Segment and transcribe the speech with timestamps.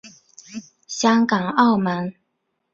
[0.87, 2.15] 香港澳门